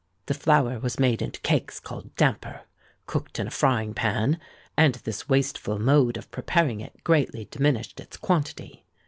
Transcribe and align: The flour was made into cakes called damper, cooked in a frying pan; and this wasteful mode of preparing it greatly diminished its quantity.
The 0.25 0.33
flour 0.33 0.79
was 0.79 0.97
made 0.99 1.21
into 1.21 1.39
cakes 1.41 1.79
called 1.79 2.15
damper, 2.15 2.61
cooked 3.05 3.37
in 3.37 3.45
a 3.45 3.51
frying 3.51 3.93
pan; 3.93 4.39
and 4.75 4.95
this 4.95 5.29
wasteful 5.29 5.77
mode 5.77 6.17
of 6.17 6.31
preparing 6.31 6.79
it 6.79 7.03
greatly 7.03 7.45
diminished 7.51 7.99
its 7.99 8.17
quantity. 8.17 8.83